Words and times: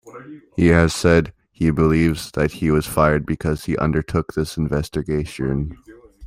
He 0.55 0.65
has 0.69 0.95
said 0.95 1.31
he 1.51 1.69
believes 1.69 2.31
that 2.31 2.53
he 2.53 2.71
was 2.71 2.87
fired 2.87 3.23
because 3.23 3.65
he 3.65 3.77
undertook 3.77 4.33
this 4.33 4.57
investigation. 4.57 5.77